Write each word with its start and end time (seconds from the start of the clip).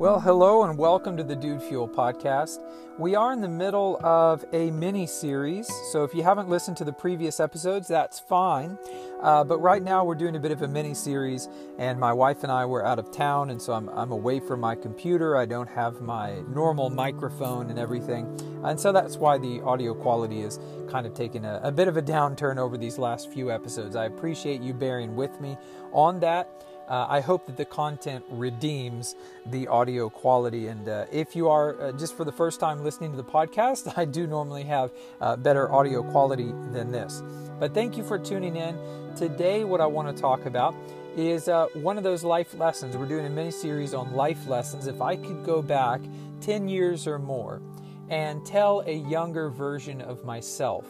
Well, 0.00 0.18
hello 0.18 0.64
and 0.64 0.78
welcome 0.78 1.18
to 1.18 1.22
the 1.22 1.36
Dude 1.36 1.62
Fuel 1.64 1.86
podcast. 1.86 2.58
We 2.98 3.14
are 3.14 3.34
in 3.34 3.42
the 3.42 3.50
middle 3.50 4.00
of 4.02 4.42
a 4.54 4.70
mini 4.70 5.06
series, 5.06 5.70
so 5.92 6.04
if 6.04 6.14
you 6.14 6.22
haven't 6.22 6.48
listened 6.48 6.78
to 6.78 6.84
the 6.84 6.92
previous 6.92 7.38
episodes, 7.38 7.86
that's 7.86 8.18
fine. 8.18 8.78
Uh, 9.20 9.44
but 9.44 9.58
right 9.58 9.82
now 9.82 10.02
we're 10.02 10.14
doing 10.14 10.36
a 10.36 10.40
bit 10.40 10.52
of 10.52 10.62
a 10.62 10.68
mini 10.68 10.94
series, 10.94 11.50
and 11.78 12.00
my 12.00 12.14
wife 12.14 12.42
and 12.44 12.50
I 12.50 12.64
were 12.64 12.82
out 12.82 12.98
of 12.98 13.12
town, 13.12 13.50
and 13.50 13.60
so 13.60 13.74
I'm, 13.74 13.90
I'm 13.90 14.10
away 14.10 14.40
from 14.40 14.60
my 14.60 14.74
computer. 14.74 15.36
I 15.36 15.44
don't 15.44 15.68
have 15.68 16.00
my 16.00 16.40
normal 16.48 16.88
microphone 16.88 17.68
and 17.68 17.78
everything, 17.78 18.24
and 18.64 18.80
so 18.80 18.92
that's 18.92 19.18
why 19.18 19.36
the 19.36 19.60
audio 19.60 19.92
quality 19.92 20.40
is 20.40 20.58
kind 20.88 21.06
of 21.06 21.12
taking 21.12 21.44
a, 21.44 21.60
a 21.62 21.70
bit 21.70 21.88
of 21.88 21.98
a 21.98 22.02
downturn 22.02 22.56
over 22.56 22.78
these 22.78 22.96
last 22.96 23.30
few 23.30 23.50
episodes. 23.50 23.96
I 23.96 24.06
appreciate 24.06 24.62
you 24.62 24.72
bearing 24.72 25.14
with 25.14 25.38
me 25.42 25.58
on 25.92 26.20
that. 26.20 26.48
Uh, 26.90 27.06
I 27.08 27.20
hope 27.20 27.46
that 27.46 27.56
the 27.56 27.64
content 27.64 28.24
redeems 28.28 29.14
the 29.46 29.68
audio 29.68 30.10
quality. 30.10 30.66
And 30.66 30.88
uh, 30.88 31.06
if 31.12 31.36
you 31.36 31.48
are 31.48 31.80
uh, 31.80 31.92
just 31.92 32.16
for 32.16 32.24
the 32.24 32.32
first 32.32 32.58
time 32.58 32.82
listening 32.82 33.12
to 33.12 33.16
the 33.16 33.22
podcast, 33.24 33.92
I 33.96 34.04
do 34.04 34.26
normally 34.26 34.64
have 34.64 34.90
uh, 35.20 35.36
better 35.36 35.72
audio 35.72 36.02
quality 36.02 36.52
than 36.72 36.90
this. 36.90 37.22
But 37.60 37.74
thank 37.74 37.96
you 37.96 38.02
for 38.02 38.18
tuning 38.18 38.56
in. 38.56 38.76
Today, 39.14 39.62
what 39.62 39.80
I 39.80 39.86
want 39.86 40.14
to 40.14 40.20
talk 40.20 40.46
about 40.46 40.74
is 41.16 41.48
uh, 41.48 41.66
one 41.74 41.96
of 41.96 42.02
those 42.02 42.24
life 42.24 42.54
lessons. 42.54 42.96
We're 42.96 43.06
doing 43.06 43.26
a 43.26 43.30
mini 43.30 43.52
series 43.52 43.94
on 43.94 44.12
life 44.12 44.48
lessons. 44.48 44.88
If 44.88 45.00
I 45.00 45.14
could 45.14 45.44
go 45.44 45.62
back 45.62 46.00
10 46.40 46.68
years 46.68 47.06
or 47.06 47.20
more 47.20 47.62
and 48.08 48.44
tell 48.44 48.82
a 48.86 48.94
younger 48.94 49.48
version 49.48 50.00
of 50.00 50.24
myself, 50.24 50.86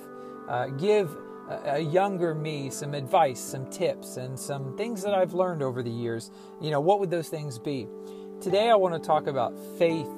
uh, 0.48 0.68
give 0.68 1.14
a 1.64 1.80
younger 1.80 2.34
me 2.34 2.70
some 2.70 2.94
advice, 2.94 3.40
some 3.40 3.68
tips, 3.70 4.16
and 4.16 4.38
some 4.38 4.76
things 4.76 5.02
that 5.02 5.14
I've 5.14 5.34
learned 5.34 5.62
over 5.62 5.82
the 5.82 5.90
years, 5.90 6.30
you 6.60 6.70
know, 6.70 6.80
what 6.80 7.00
would 7.00 7.10
those 7.10 7.28
things 7.28 7.58
be? 7.58 7.86
Today 8.40 8.70
I 8.70 8.74
want 8.76 8.94
to 8.94 9.06
talk 9.06 9.26
about 9.26 9.58
faith 9.78 10.08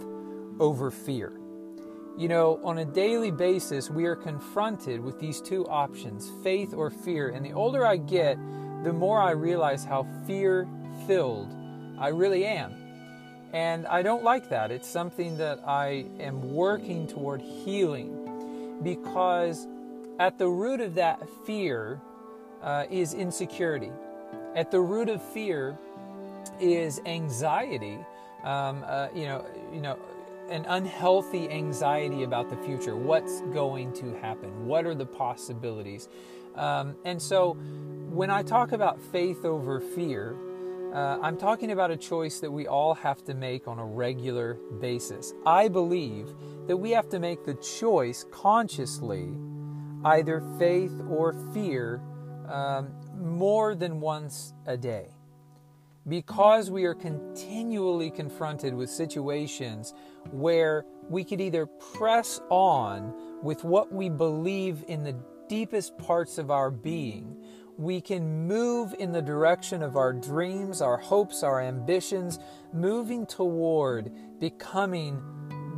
over 0.60 0.90
fear. 0.90 1.32
You 2.18 2.28
know, 2.28 2.60
on 2.62 2.78
a 2.78 2.84
daily 2.84 3.30
basis, 3.30 3.88
we 3.88 4.04
are 4.04 4.14
confronted 4.14 5.00
with 5.00 5.18
these 5.18 5.40
two 5.40 5.66
options 5.66 6.30
faith 6.42 6.74
or 6.74 6.90
fear. 6.90 7.30
And 7.30 7.44
the 7.44 7.52
older 7.52 7.86
I 7.86 7.96
get, 7.96 8.36
the 8.84 8.92
more 8.92 9.20
I 9.20 9.30
realize 9.30 9.84
how 9.84 10.06
fear 10.26 10.68
filled 11.06 11.50
I 11.98 12.08
really 12.08 12.44
am. 12.44 12.74
And 13.54 13.86
I 13.86 14.02
don't 14.02 14.22
like 14.22 14.50
that. 14.50 14.70
It's 14.70 14.88
something 14.88 15.38
that 15.38 15.60
I 15.66 16.06
am 16.20 16.52
working 16.52 17.06
toward 17.06 17.40
healing 17.40 18.80
because 18.82 19.66
at 20.22 20.38
the 20.38 20.46
root 20.46 20.80
of 20.80 20.94
that 20.94 21.28
fear 21.44 22.00
uh, 22.62 22.84
is 22.88 23.12
insecurity. 23.12 23.90
At 24.54 24.70
the 24.70 24.80
root 24.80 25.08
of 25.08 25.20
fear 25.20 25.76
is 26.60 27.00
anxiety. 27.06 27.98
Um, 28.44 28.84
uh, 28.86 29.08
you 29.12 29.24
know, 29.24 29.44
you 29.74 29.80
know, 29.80 29.98
an 30.48 30.64
unhealthy 30.66 31.50
anxiety 31.50 32.22
about 32.22 32.50
the 32.50 32.56
future. 32.58 32.94
What's 32.94 33.40
going 33.52 33.92
to 33.94 34.14
happen? 34.18 34.64
What 34.64 34.86
are 34.86 34.94
the 34.94 35.06
possibilities? 35.06 36.08
Um, 36.54 36.94
and 37.04 37.20
so, 37.20 37.54
when 37.54 38.30
I 38.30 38.44
talk 38.44 38.70
about 38.70 39.00
faith 39.00 39.44
over 39.44 39.80
fear, 39.80 40.36
uh, 40.94 41.18
I'm 41.20 41.36
talking 41.36 41.72
about 41.72 41.90
a 41.90 41.96
choice 41.96 42.38
that 42.40 42.50
we 42.52 42.68
all 42.68 42.94
have 42.94 43.24
to 43.24 43.34
make 43.34 43.66
on 43.66 43.80
a 43.80 43.84
regular 43.84 44.54
basis. 44.80 45.34
I 45.44 45.66
believe 45.66 46.32
that 46.68 46.76
we 46.76 46.92
have 46.92 47.08
to 47.08 47.18
make 47.18 47.44
the 47.44 47.54
choice 47.54 48.24
consciously 48.30 49.30
either 50.04 50.42
faith 50.58 50.92
or 51.08 51.34
fear 51.52 52.00
um, 52.48 52.92
more 53.16 53.74
than 53.74 54.00
once 54.00 54.52
a 54.66 54.76
day. 54.76 55.08
Because 56.08 56.70
we 56.70 56.84
are 56.84 56.94
continually 56.94 58.10
confronted 58.10 58.74
with 58.74 58.90
situations 58.90 59.94
where 60.32 60.84
we 61.08 61.22
could 61.22 61.40
either 61.40 61.66
press 61.66 62.40
on 62.50 63.14
with 63.42 63.62
what 63.62 63.92
we 63.92 64.08
believe 64.08 64.84
in 64.88 65.04
the 65.04 65.16
deepest 65.48 65.96
parts 65.98 66.38
of 66.38 66.50
our 66.50 66.70
being, 66.70 67.36
we 67.78 68.00
can 68.00 68.46
move 68.46 68.94
in 68.98 69.12
the 69.12 69.22
direction 69.22 69.82
of 69.82 69.96
our 69.96 70.12
dreams, 70.12 70.82
our 70.82 70.96
hopes, 70.96 71.42
our 71.42 71.60
ambitions, 71.60 72.38
moving 72.72 73.26
toward 73.26 74.10
becoming 74.40 75.22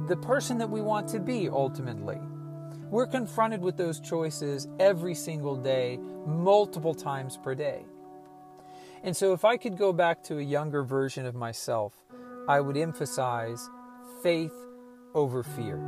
the 0.08 0.16
person 0.16 0.58
that 0.58 0.68
we 0.68 0.80
want 0.80 1.08
to 1.08 1.20
be 1.20 1.48
ultimately. 1.48 2.18
We're 2.94 3.08
confronted 3.08 3.60
with 3.60 3.76
those 3.76 3.98
choices 3.98 4.68
every 4.78 5.16
single 5.16 5.56
day, 5.56 5.98
multiple 6.28 6.94
times 6.94 7.36
per 7.36 7.52
day. 7.56 7.84
And 9.02 9.16
so, 9.16 9.32
if 9.32 9.44
I 9.44 9.56
could 9.56 9.76
go 9.76 9.92
back 9.92 10.22
to 10.26 10.38
a 10.38 10.40
younger 10.40 10.84
version 10.84 11.26
of 11.26 11.34
myself, 11.34 11.92
I 12.46 12.60
would 12.60 12.76
emphasize 12.76 13.68
faith 14.22 14.54
over 15.12 15.42
fear. 15.42 15.78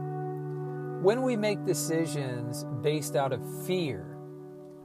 When 1.01 1.23
we 1.23 1.37
make 1.37 1.65
decisions 1.65 2.65
based 2.83 3.15
out 3.15 3.33
of 3.33 3.41
fear, 3.65 4.19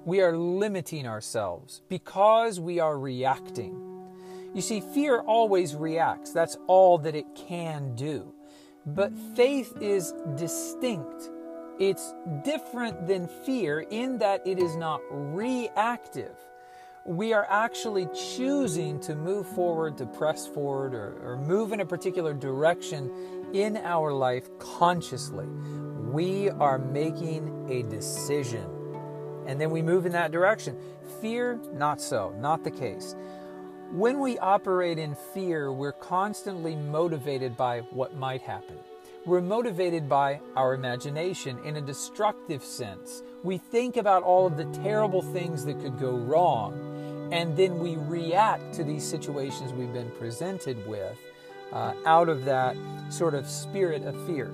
we 0.06 0.22
are 0.22 0.38
limiting 0.38 1.08
ourselves 1.08 1.81
because 1.90 2.60
we 2.60 2.80
are 2.80 3.00
reacting. 3.00 3.76
You 4.54 4.62
see, 4.62 4.80
fear 4.80 5.22
always 5.22 5.74
reacts, 5.74 6.34
that's 6.34 6.56
all 6.68 7.00
that 7.00 7.16
it 7.16 7.26
can 7.34 7.96
do. 7.96 8.31
But 8.86 9.12
faith 9.36 9.74
is 9.81 10.14
distinct 10.36 11.31
it's 11.81 12.14
different 12.44 13.08
than 13.08 13.28
fear 13.28 13.80
in 13.90 14.19
that 14.19 14.46
it 14.46 14.59
is 14.59 14.75
not 14.75 15.02
reactive. 15.09 16.38
We 17.08 17.34
are 17.34 17.47
actually 17.50 18.08
choosing 18.14 19.00
to 19.00 19.16
move 19.16 19.47
forward, 19.47 19.97
to 19.97 20.06
press 20.06 20.46
forward, 20.46 20.94
or, 20.94 21.18
or 21.24 21.38
move 21.38 21.74
in 21.74 21.80
a 21.80 21.86
particular 21.86 22.36
direction 22.36 23.50
in 23.53 23.78
our 23.78 24.14
life 24.14 24.47
consciously. 24.59 25.47
We 25.47 26.52
are 26.52 26.78
making 26.78 27.68
a 27.68 27.81
decision. 27.81 28.69
And 29.48 29.59
then 29.59 29.72
we 29.72 29.81
move 29.81 30.06
in 30.06 30.12
that 30.12 30.31
direction. 30.31 30.78
Fear, 31.19 31.59
not 31.74 32.00
so, 32.00 32.31
not 32.38 32.63
the 32.63 32.69
case. 32.69 33.16
When 33.90 34.19
we 34.19 34.38
operate 34.38 35.00
in 35.00 35.16
fear, 35.34 35.74
we're 35.74 35.94
constantly 35.94 36.75
motivated 36.75 37.58
by 37.58 37.80
what 37.90 38.16
might 38.16 38.44
happen. 38.44 38.78
We're 39.24 39.42
motivated 39.42 40.09
by 40.09 40.42
our 40.56 40.74
imagination 40.74 41.59
in 41.64 41.76
a 41.76 41.82
destructive 41.82 42.64
sense. 42.64 43.22
We 43.44 43.59
think 43.59 43.96
about 43.96 44.24
all 44.24 44.48
of 44.48 44.58
the 44.58 44.66
terrible 44.82 45.22
things 45.22 45.64
that 45.66 45.80
could 45.80 46.00
go 46.00 46.12
wrong, 46.12 47.30
and 47.31 47.56
then 47.56 47.78
we 47.78 47.98
react 47.98 48.74
to 48.76 48.84
these 48.84 49.08
situations 49.08 49.74
we've 49.74 49.94
been 49.94 50.10
presented 50.18 50.88
with 50.88 51.16
uh, 51.72 51.94
out 52.04 52.30
of 52.30 52.46
that 52.46 52.76
sort 53.10 53.36
of 53.36 53.48
spirit 53.48 54.02
of 54.06 54.16
fear. 54.26 54.52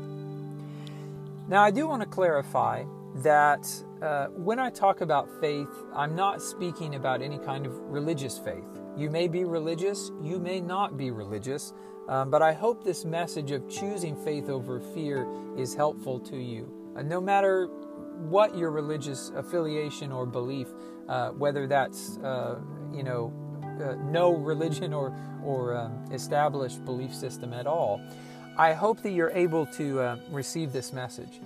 Now, 1.47 1.63
I 1.63 1.71
do 1.71 1.87
want 1.87 2.01
to 2.01 2.07
clarify 2.07 2.83
that 3.23 3.65
uh, 4.01 4.27
when 4.27 4.59
I 4.59 4.69
talk 4.69 4.99
about 4.99 5.29
faith, 5.39 5.69
I'm 5.95 6.13
not 6.13 6.41
speaking 6.41 6.95
about 6.95 7.21
any 7.21 7.37
kind 7.37 7.65
of 7.65 7.73
religious 7.83 8.37
faith. 8.37 8.65
You 8.97 9.09
may 9.09 9.27
be 9.27 9.43
religious, 9.43 10.11
you 10.21 10.39
may 10.39 10.59
not 10.59 10.97
be 10.97 11.11
religious. 11.11 11.73
Um, 12.07 12.29
but 12.31 12.41
I 12.41 12.53
hope 12.53 12.83
this 12.83 13.03
message 13.03 13.51
of 13.51 13.69
choosing 13.69 14.15
faith 14.15 14.49
over 14.49 14.79
fear 14.79 15.27
is 15.57 15.75
helpful 15.75 16.19
to 16.21 16.37
you. 16.37 16.71
Uh, 16.95 17.01
no 17.01 17.19
matter 17.19 17.67
what 18.29 18.57
your 18.57 18.71
religious 18.71 19.31
affiliation 19.35 20.11
or 20.11 20.25
belief, 20.25 20.67
uh, 21.07 21.29
whether 21.31 21.67
that's 21.67 22.17
uh, 22.19 22.59
you 22.93 23.03
know 23.03 23.33
uh, 23.83 23.95
no 24.09 24.33
religion 24.33 24.93
or 24.93 25.15
or 25.43 25.77
um, 25.77 26.05
established 26.11 26.83
belief 26.85 27.13
system 27.13 27.53
at 27.53 27.67
all, 27.67 28.01
I 28.57 28.73
hope 28.73 29.01
that 29.03 29.11
you're 29.11 29.31
able 29.31 29.65
to 29.67 29.99
uh, 29.99 30.17
receive 30.31 30.71
this 30.71 30.93
message. 30.93 31.41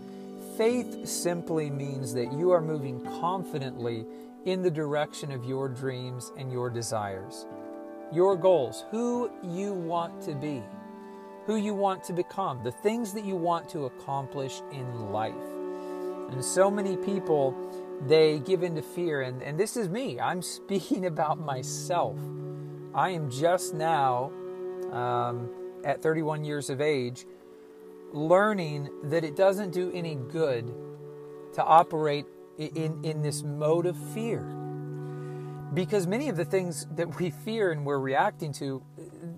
Faith 0.57 1.07
simply 1.07 1.69
means 1.69 2.13
that 2.13 2.31
you 2.31 2.51
are 2.51 2.61
moving 2.61 3.01
confidently 3.19 4.05
in 4.45 4.61
the 4.61 4.71
direction 4.71 5.31
of 5.31 5.45
your 5.45 5.69
dreams 5.69 6.31
and 6.37 6.51
your 6.51 6.69
desires 6.69 7.45
your 8.11 8.35
goals, 8.35 8.85
who 8.91 9.31
you 9.41 9.73
want 9.73 10.21
to 10.23 10.35
be, 10.35 10.61
who 11.45 11.55
you 11.55 11.73
want 11.73 12.03
to 12.03 12.13
become, 12.13 12.63
the 12.63 12.71
things 12.71 13.13
that 13.13 13.25
you 13.25 13.35
want 13.35 13.69
to 13.69 13.85
accomplish 13.85 14.61
in 14.71 15.11
life. 15.11 15.33
And 16.29 16.43
so 16.43 16.69
many 16.69 16.97
people, 16.97 17.55
they 18.07 18.39
give 18.39 18.63
into 18.63 18.81
fear. 18.81 19.21
And, 19.21 19.41
and 19.41 19.59
this 19.59 19.77
is 19.77 19.89
me. 19.89 20.19
I'm 20.19 20.41
speaking 20.41 21.05
about 21.05 21.39
myself. 21.39 22.17
I 22.93 23.11
am 23.11 23.29
just 23.29 23.73
now, 23.73 24.31
um, 24.91 25.49
at 25.85 26.01
31 26.01 26.43
years 26.43 26.69
of 26.69 26.81
age, 26.81 27.25
learning 28.11 28.89
that 29.03 29.23
it 29.23 29.37
doesn't 29.37 29.71
do 29.71 29.89
any 29.93 30.15
good 30.15 30.73
to 31.53 31.63
operate 31.63 32.25
in, 32.57 33.03
in 33.03 33.21
this 33.21 33.43
mode 33.43 33.85
of 33.85 33.97
fear. 34.13 34.41
Because 35.73 36.05
many 36.05 36.27
of 36.27 36.35
the 36.35 36.43
things 36.43 36.85
that 36.95 37.19
we 37.19 37.29
fear 37.29 37.71
and 37.71 37.85
we're 37.85 37.99
reacting 37.99 38.51
to 38.53 38.83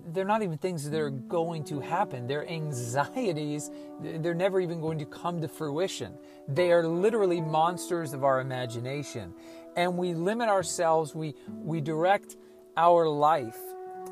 they're 0.06 0.24
not 0.24 0.42
even 0.42 0.56
things 0.56 0.88
that 0.88 0.98
are 0.98 1.10
going 1.10 1.64
to 1.64 1.80
happen. 1.80 2.26
They're 2.28 2.48
anxieties. 2.48 3.70
They're 4.00 4.32
never 4.32 4.60
even 4.60 4.80
going 4.80 4.98
to 5.00 5.04
come 5.04 5.40
to 5.40 5.48
fruition. 5.48 6.14
They 6.46 6.70
are 6.70 6.86
literally 6.86 7.40
monsters 7.40 8.12
of 8.12 8.22
our 8.22 8.40
imagination. 8.40 9.34
And 9.76 9.98
we 9.98 10.14
limit 10.14 10.48
ourselves 10.48 11.14
we 11.14 11.34
we 11.48 11.80
direct 11.80 12.36
our 12.76 13.08
life 13.08 13.58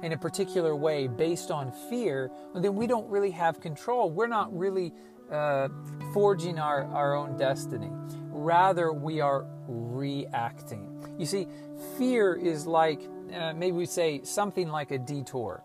in 0.02 0.12
a 0.12 0.18
particular 0.18 0.74
way 0.74 1.06
based 1.06 1.50
on 1.50 1.72
fear, 1.88 2.30
then 2.54 2.74
we 2.74 2.86
don't 2.86 3.08
really 3.08 3.30
have 3.30 3.60
control. 3.60 4.10
We're 4.10 4.26
not 4.26 4.56
really 4.56 4.92
uh, 5.30 5.68
forging 6.12 6.58
our, 6.58 6.84
our 6.86 7.14
own 7.14 7.36
destiny. 7.36 7.90
Rather, 8.32 8.92
we 8.92 9.20
are 9.20 9.46
reacting. 9.68 10.88
You 11.18 11.26
see, 11.26 11.46
fear 11.98 12.34
is 12.34 12.66
like, 12.66 13.00
uh, 13.32 13.52
maybe 13.54 13.76
we 13.76 13.86
say 13.86 14.22
something 14.24 14.68
like 14.68 14.90
a 14.90 14.98
detour. 14.98 15.62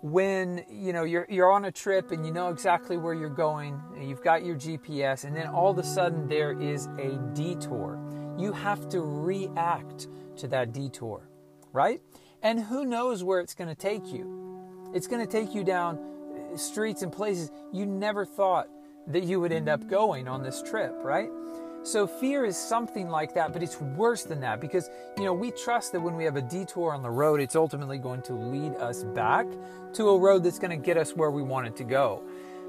When 0.00 0.64
you 0.70 0.92
know 0.92 1.02
you're 1.02 1.26
you're 1.28 1.50
on 1.50 1.64
a 1.64 1.72
trip 1.72 2.12
and 2.12 2.24
you 2.24 2.32
know 2.32 2.50
exactly 2.50 2.96
where 2.96 3.14
you're 3.14 3.28
going 3.28 3.82
you've 4.00 4.22
got 4.22 4.44
your 4.44 4.54
GPS 4.54 5.24
and 5.24 5.34
then 5.34 5.48
all 5.48 5.72
of 5.72 5.78
a 5.78 5.82
sudden 5.82 6.28
there 6.28 6.52
is 6.52 6.86
a 7.00 7.18
detour. 7.34 7.98
You 8.38 8.52
have 8.52 8.88
to 8.90 9.00
react 9.00 10.06
to 10.36 10.46
that 10.46 10.72
detour 10.72 11.28
right? 11.72 12.00
And 12.42 12.60
who 12.60 12.84
knows 12.84 13.24
where 13.24 13.40
it's 13.40 13.54
going 13.54 13.68
to 13.68 13.74
take 13.74 14.06
you. 14.12 14.90
It's 14.94 15.06
going 15.06 15.24
to 15.24 15.30
take 15.30 15.54
you 15.54 15.64
down 15.64 15.98
uh, 15.98 16.56
streets 16.56 17.02
and 17.02 17.12
places 17.12 17.50
you 17.72 17.86
never 17.86 18.24
thought 18.24 18.68
that 19.08 19.24
you 19.24 19.40
would 19.40 19.52
end 19.52 19.68
up 19.68 19.88
going 19.88 20.28
on 20.28 20.42
this 20.42 20.62
trip 20.62 20.92
right 21.02 21.30
so 21.82 22.06
fear 22.06 22.44
is 22.44 22.56
something 22.56 23.08
like 23.08 23.34
that, 23.34 23.52
but 23.52 23.62
it's 23.62 23.80
worse 23.80 24.24
than 24.24 24.40
that 24.40 24.60
because, 24.60 24.90
you 25.16 25.24
know, 25.24 25.32
we 25.32 25.50
trust 25.50 25.92
that 25.92 26.00
when 26.00 26.16
we 26.16 26.24
have 26.24 26.36
a 26.36 26.42
detour 26.42 26.92
on 26.92 27.02
the 27.02 27.10
road, 27.10 27.40
it's 27.40 27.56
ultimately 27.56 27.98
going 27.98 28.22
to 28.22 28.34
lead 28.34 28.74
us 28.76 29.04
back 29.04 29.46
to 29.94 30.08
a 30.10 30.18
road 30.18 30.44
that's 30.44 30.58
going 30.58 30.70
to 30.70 30.76
get 30.76 30.96
us 30.96 31.12
where 31.14 31.30
we 31.30 31.42
want 31.42 31.66
it 31.66 31.76
to 31.76 31.84
go. 31.84 32.22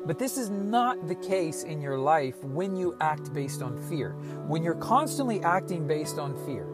But 0.05 0.17
this 0.17 0.37
is 0.37 0.49
not 0.49 1.07
the 1.07 1.15
case 1.15 1.63
in 1.63 1.81
your 1.81 1.97
life 1.97 2.41
when 2.43 2.75
you 2.75 2.95
act 3.01 3.33
based 3.33 3.61
on 3.61 3.77
fear. 3.89 4.11
When 4.47 4.63
you're 4.63 4.75
constantly 4.75 5.41
acting 5.43 5.85
based 5.87 6.17
on 6.17 6.37
fear, 6.45 6.67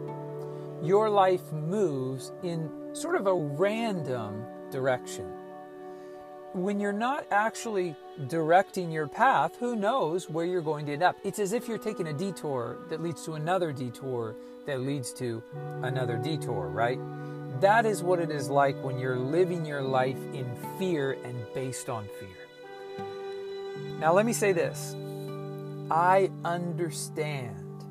your 0.83 1.09
life 1.09 1.51
moves 1.51 2.31
in 2.43 2.69
sort 2.93 3.15
of 3.15 3.25
a 3.25 3.33
random 3.33 4.45
direction 4.69 5.31
when 6.56 6.80
you're 6.80 6.94
not 6.94 7.28
actually 7.31 7.94
directing 8.30 8.90
your 8.90 9.07
path, 9.07 9.57
who 9.60 9.75
knows 9.75 10.30
where 10.30 10.46
you're 10.46 10.62
going 10.62 10.86
to 10.86 10.94
end 10.94 11.04
up? 11.04 11.18
It's 11.25 11.38
as 11.38 11.52
if 11.52 11.68
you're 11.68 11.78
taking 11.78 12.07
a 12.07 12.13
detour 12.13 12.78
that 12.90 13.04
leads 13.04 13.25
to 13.25 13.34
another 13.34 13.74
detour 13.74 14.36
that 14.66 14.80
leads 14.80 15.12
to 15.13 15.44
another 15.84 16.18
detour, 16.18 16.68
right? 16.68 16.98
That 17.60 17.86
is 17.86 18.02
what 18.02 18.19
it 18.19 18.31
is 18.31 18.50
like 18.50 18.81
when 18.84 18.98
you're 18.98 19.19
living 19.19 19.66
your 19.66 19.81
life 19.81 20.18
in 20.34 20.50
fear 20.80 21.18
and 21.25 21.36
based 21.54 21.90
on 21.90 22.07
fear. 22.19 23.06
Now, 24.00 24.13
let 24.13 24.25
me 24.25 24.34
say 24.34 24.54
this 24.54 24.96
I 25.92 26.31
understand 26.46 27.84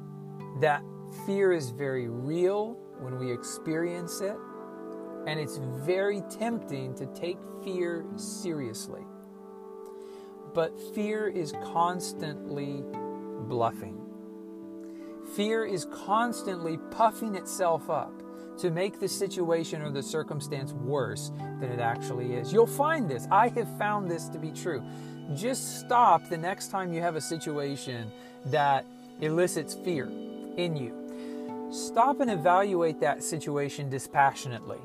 that 0.60 0.82
fear 1.26 1.52
is 1.52 1.68
very 1.68 2.08
real 2.08 2.78
when 2.98 3.18
we 3.18 3.30
experience 3.30 4.22
it 4.22 4.36
and 5.26 5.40
it's 5.40 5.56
very 5.58 6.22
tempting 6.38 6.94
to 6.94 7.06
take 7.06 7.38
fear 7.64 8.04
seriously. 8.16 9.02
But 10.54 10.78
fear 10.94 11.28
is 11.28 11.52
constantly 11.64 12.84
bluffing. 13.48 14.00
Fear 15.34 15.64
is 15.64 15.86
constantly 15.86 16.78
puffing 16.90 17.34
itself 17.34 17.90
up 17.90 18.12
to 18.58 18.70
make 18.70 19.00
the 19.00 19.08
situation 19.08 19.82
or 19.82 19.90
the 19.90 20.02
circumstance 20.02 20.72
worse 20.72 21.32
than 21.60 21.72
it 21.72 21.80
actually 21.80 22.34
is. 22.34 22.52
You'll 22.52 22.66
find 22.66 23.10
this. 23.10 23.26
I 23.32 23.48
have 23.48 23.78
found 23.78 24.08
this 24.08 24.28
to 24.28 24.38
be 24.38 24.52
true. 24.52 24.82
Just 25.34 25.80
stop 25.80 26.28
the 26.28 26.36
next 26.36 26.68
time 26.68 26.92
you 26.92 27.00
have 27.00 27.16
a 27.16 27.20
situation 27.20 28.12
that 28.46 28.84
elicits 29.20 29.74
fear 29.74 30.06
in 30.56 30.76
you. 30.76 31.70
Stop 31.72 32.20
and 32.20 32.30
evaluate 32.30 33.00
that 33.00 33.24
situation 33.24 33.88
dispassionately 33.88 34.78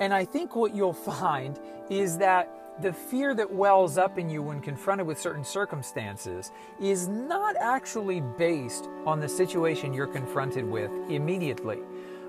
and 0.00 0.14
I 0.14 0.24
think 0.24 0.56
what 0.56 0.74
you'll 0.74 0.92
find 0.92 1.58
is 1.90 2.18
that 2.18 2.58
the 2.80 2.92
fear 2.92 3.34
that 3.34 3.52
wells 3.52 3.98
up 3.98 4.18
in 4.18 4.30
you 4.30 4.42
when 4.42 4.60
confronted 4.60 5.06
with 5.06 5.18
certain 5.18 5.42
circumstances 5.42 6.52
is 6.80 7.08
not 7.08 7.56
actually 7.56 8.20
based 8.20 8.88
on 9.04 9.18
the 9.18 9.28
situation 9.28 9.92
you're 9.92 10.06
confronted 10.06 10.64
with 10.64 10.90
immediately, 11.08 11.78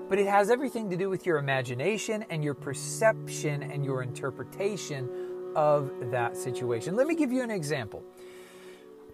but 0.08 0.18
it 0.18 0.26
has 0.26 0.50
everything 0.50 0.90
to 0.90 0.96
do 0.96 1.08
with 1.08 1.24
your 1.24 1.38
imagination 1.38 2.24
and 2.30 2.42
your 2.42 2.54
perception 2.54 3.62
and 3.62 3.84
your 3.84 4.02
interpretation 4.02 5.08
of 5.54 5.92
that 6.10 6.36
situation. 6.36 6.96
Let 6.96 7.06
me 7.06 7.14
give 7.14 7.30
you 7.30 7.42
an 7.42 7.50
example. 7.50 8.02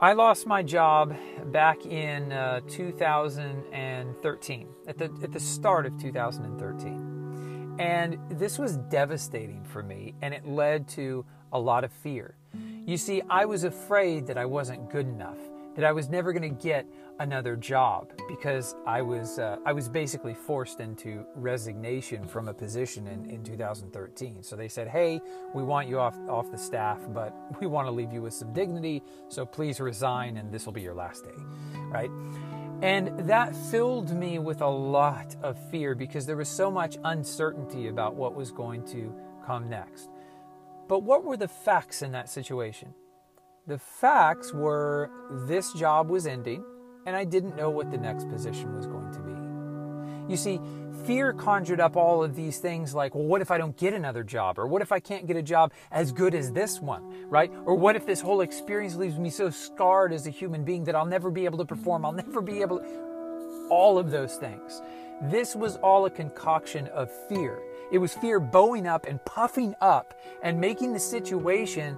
I 0.00 0.12
lost 0.12 0.46
my 0.46 0.62
job 0.62 1.16
back 1.46 1.86
in 1.86 2.32
uh, 2.32 2.60
2013, 2.68 4.68
at 4.86 4.98
the, 4.98 5.04
at 5.22 5.32
the 5.32 5.40
start 5.40 5.86
of 5.86 5.98
2013. 5.98 7.05
And 7.78 8.18
this 8.30 8.58
was 8.58 8.76
devastating 8.76 9.62
for 9.64 9.82
me, 9.82 10.14
and 10.22 10.32
it 10.32 10.46
led 10.46 10.88
to 10.88 11.24
a 11.52 11.58
lot 11.58 11.84
of 11.84 11.92
fear. 11.92 12.34
You 12.86 12.96
see, 12.96 13.22
I 13.28 13.44
was 13.44 13.64
afraid 13.64 14.26
that 14.28 14.38
I 14.38 14.44
wasn't 14.44 14.90
good 14.90 15.06
enough, 15.06 15.38
that 15.74 15.84
I 15.84 15.92
was 15.92 16.08
never 16.08 16.32
going 16.32 16.42
to 16.42 16.62
get 16.62 16.86
another 17.18 17.56
job 17.56 18.12
because 18.28 18.74
I 18.86 19.02
was 19.02 19.38
uh, 19.38 19.56
I 19.64 19.72
was 19.72 19.88
basically 19.88 20.34
forced 20.34 20.80
into 20.80 21.26
resignation 21.34 22.26
from 22.26 22.48
a 22.48 22.54
position 22.54 23.06
in, 23.08 23.28
in 23.28 23.42
2013. 23.42 24.42
So 24.42 24.56
they 24.56 24.68
said, 24.68 24.88
"Hey, 24.88 25.20
we 25.54 25.62
want 25.62 25.88
you 25.88 25.98
off 25.98 26.16
off 26.28 26.50
the 26.50 26.58
staff, 26.58 27.00
but 27.08 27.34
we 27.60 27.66
want 27.66 27.86
to 27.88 27.92
leave 27.92 28.12
you 28.12 28.22
with 28.22 28.34
some 28.34 28.52
dignity. 28.52 29.02
So 29.28 29.44
please 29.44 29.80
resign, 29.80 30.36
and 30.36 30.52
this 30.52 30.64
will 30.64 30.72
be 30.72 30.82
your 30.82 30.94
last 30.94 31.24
day." 31.24 31.42
Right? 31.90 32.10
And 32.82 33.28
that 33.28 33.56
filled 33.70 34.10
me 34.10 34.38
with 34.38 34.60
a 34.60 34.68
lot 34.68 35.34
of 35.42 35.58
fear 35.70 35.94
because 35.94 36.26
there 36.26 36.36
was 36.36 36.48
so 36.48 36.70
much 36.70 36.98
uncertainty 37.04 37.88
about 37.88 38.14
what 38.14 38.34
was 38.34 38.50
going 38.50 38.84
to 38.88 39.14
come 39.46 39.68
next. 39.68 40.10
But 40.88 41.02
what 41.02 41.24
were 41.24 41.36
the 41.36 41.48
facts 41.48 42.02
in 42.02 42.12
that 42.12 42.28
situation? 42.28 42.94
The 43.66 43.78
facts 43.78 44.52
were 44.52 45.10
this 45.46 45.72
job 45.72 46.10
was 46.10 46.26
ending, 46.26 46.64
and 47.06 47.16
I 47.16 47.24
didn't 47.24 47.56
know 47.56 47.70
what 47.70 47.90
the 47.90 47.98
next 47.98 48.28
position 48.28 48.74
was 48.76 48.86
going 48.86 48.95
to 48.95 48.95
be. 48.95 48.95
You 50.28 50.36
see, 50.36 50.60
fear 51.06 51.32
conjured 51.32 51.80
up 51.80 51.96
all 51.96 52.22
of 52.24 52.34
these 52.34 52.58
things 52.58 52.94
like, 52.94 53.14
well, 53.14 53.24
what 53.24 53.40
if 53.40 53.50
I 53.50 53.58
don't 53.58 53.76
get 53.76 53.94
another 53.94 54.24
job? 54.24 54.58
Or 54.58 54.66
what 54.66 54.82
if 54.82 54.90
I 54.90 54.98
can't 54.98 55.26
get 55.26 55.36
a 55.36 55.42
job 55.42 55.72
as 55.90 56.12
good 56.12 56.34
as 56.34 56.52
this 56.52 56.80
one, 56.80 57.28
right? 57.28 57.52
Or 57.64 57.74
what 57.74 57.96
if 57.96 58.06
this 58.06 58.20
whole 58.20 58.40
experience 58.40 58.96
leaves 58.96 59.18
me 59.18 59.30
so 59.30 59.50
scarred 59.50 60.12
as 60.12 60.26
a 60.26 60.30
human 60.30 60.64
being 60.64 60.84
that 60.84 60.96
I'll 60.96 61.06
never 61.06 61.30
be 61.30 61.44
able 61.44 61.58
to 61.58 61.64
perform? 61.64 62.04
I'll 62.04 62.12
never 62.12 62.40
be 62.40 62.60
able 62.62 62.80
to. 62.80 63.06
All 63.68 63.98
of 63.98 64.12
those 64.12 64.36
things. 64.36 64.80
This 65.22 65.56
was 65.56 65.76
all 65.76 66.06
a 66.06 66.10
concoction 66.10 66.86
of 66.88 67.10
fear. 67.28 67.58
It 67.90 67.98
was 67.98 68.14
fear 68.14 68.38
bowing 68.38 68.86
up 68.86 69.06
and 69.06 69.24
puffing 69.24 69.74
up 69.80 70.14
and 70.42 70.60
making 70.60 70.92
the 70.92 71.00
situation, 71.00 71.96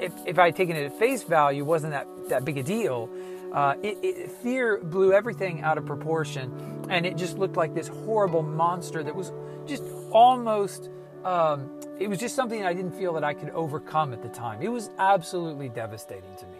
if, 0.00 0.12
if 0.26 0.38
I 0.38 0.46
had 0.46 0.56
taken 0.56 0.76
it 0.76 0.84
at 0.84 0.98
face 0.98 1.22
value, 1.22 1.64
wasn't 1.64 1.92
that, 1.92 2.06
that 2.28 2.44
big 2.44 2.58
a 2.58 2.62
deal. 2.62 3.08
Uh, 3.52 3.74
it, 3.82 3.98
it, 4.02 4.30
fear 4.30 4.78
blew 4.78 5.12
everything 5.12 5.62
out 5.62 5.76
of 5.76 5.86
proportion, 5.86 6.81
and 6.92 7.06
it 7.06 7.16
just 7.16 7.38
looked 7.38 7.56
like 7.56 7.74
this 7.74 7.88
horrible 7.88 8.42
monster 8.42 9.02
that 9.02 9.14
was 9.14 9.32
just 9.66 9.82
almost. 10.10 10.90
Um, 11.24 11.80
it 11.98 12.08
was 12.08 12.18
just 12.18 12.34
something 12.34 12.64
I 12.64 12.74
didn't 12.74 12.92
feel 12.92 13.12
that 13.14 13.22
I 13.22 13.32
could 13.32 13.50
overcome 13.50 14.12
at 14.12 14.22
the 14.22 14.28
time. 14.28 14.60
It 14.60 14.68
was 14.68 14.90
absolutely 14.98 15.68
devastating 15.68 16.34
to 16.38 16.46
me. 16.46 16.58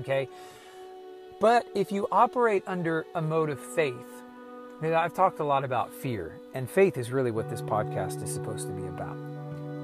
Okay, 0.00 0.28
but 1.40 1.66
if 1.74 1.92
you 1.92 2.08
operate 2.10 2.62
under 2.66 3.06
a 3.14 3.22
mode 3.22 3.50
of 3.50 3.60
faith, 3.60 3.94
I've 4.82 5.14
talked 5.14 5.40
a 5.40 5.44
lot 5.44 5.64
about 5.64 5.92
fear, 5.92 6.32
and 6.54 6.68
faith 6.68 6.96
is 6.96 7.10
really 7.10 7.30
what 7.30 7.48
this 7.50 7.62
podcast 7.62 8.22
is 8.22 8.32
supposed 8.32 8.66
to 8.66 8.72
be 8.72 8.86
about. 8.86 9.16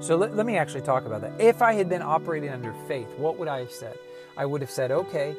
So 0.01 0.15
let, 0.15 0.35
let 0.35 0.45
me 0.45 0.57
actually 0.57 0.81
talk 0.81 1.05
about 1.05 1.21
that. 1.21 1.39
If 1.39 1.61
I 1.61 1.73
had 1.73 1.89
been 1.89 2.01
operating 2.01 2.49
under 2.49 2.73
faith, 2.87 3.07
what 3.17 3.37
would 3.37 3.47
I 3.47 3.59
have 3.59 3.71
said? 3.71 3.97
I 4.37 4.45
would 4.45 4.61
have 4.61 4.71
said, 4.71 4.91
okay, 4.91 5.35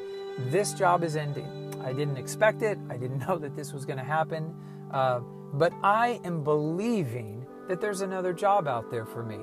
this 0.49 0.73
job 0.73 1.03
is 1.03 1.15
ending. 1.15 1.66
I 1.87 1.93
didn't 1.93 2.17
expect 2.17 2.63
it. 2.63 2.77
I 2.89 2.97
didn't 2.97 3.19
know 3.27 3.37
that 3.37 3.55
this 3.55 3.71
was 3.73 3.85
going 3.85 3.97
to 3.97 4.03
happen. 4.03 4.53
Uh, 4.91 5.21
but 5.53 5.73
I 5.81 6.19
am 6.23 6.43
believing 6.43 7.45
that 7.69 7.79
there's 7.79 8.01
another 8.01 8.33
job 8.33 8.67
out 8.67 8.91
there 8.91 9.05
for 9.05 9.23
me 9.23 9.39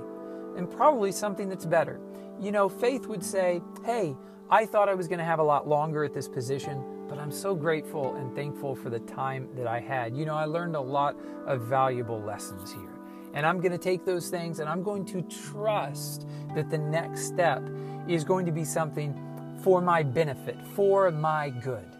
and 0.56 0.70
probably 0.70 1.10
something 1.10 1.48
that's 1.48 1.64
better. 1.64 2.00
You 2.40 2.52
know, 2.52 2.68
faith 2.68 3.06
would 3.06 3.24
say, 3.24 3.62
hey, 3.84 4.14
I 4.50 4.66
thought 4.66 4.88
I 4.88 4.94
was 4.94 5.08
going 5.08 5.18
to 5.18 5.24
have 5.24 5.38
a 5.38 5.42
lot 5.44 5.66
longer 5.66 6.04
at 6.04 6.12
this 6.12 6.28
position, 6.28 6.84
but 7.08 7.18
I'm 7.18 7.32
so 7.32 7.54
grateful 7.54 8.14
and 8.14 8.34
thankful 8.34 8.74
for 8.74 8.90
the 8.90 9.00
time 9.00 9.48
that 9.56 9.66
I 9.66 9.80
had. 9.80 10.14
You 10.14 10.26
know, 10.26 10.34
I 10.34 10.44
learned 10.44 10.76
a 10.76 10.80
lot 10.80 11.16
of 11.46 11.62
valuable 11.62 12.20
lessons 12.20 12.72
here. 12.72 12.90
And 13.32 13.46
I'm 13.46 13.58
going 13.58 13.72
to 13.72 13.78
take 13.78 14.04
those 14.04 14.28
things 14.28 14.60
and 14.60 14.68
I'm 14.68 14.82
going 14.82 15.06
to 15.06 15.22
trust 15.22 16.26
that 16.54 16.70
the 16.70 16.78
next 16.78 17.26
step 17.26 17.62
is 18.06 18.22
going 18.22 18.46
to 18.46 18.52
be 18.52 18.64
something 18.64 19.18
for 19.62 19.80
my 19.80 20.02
benefit, 20.02 20.56
for 20.74 21.10
my 21.10 21.48
good. 21.50 21.93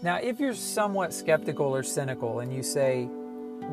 Now, 0.00 0.16
if 0.16 0.38
you're 0.38 0.54
somewhat 0.54 1.12
skeptical 1.12 1.74
or 1.74 1.82
cynical 1.82 2.38
and 2.38 2.54
you 2.54 2.62
say, 2.62 3.06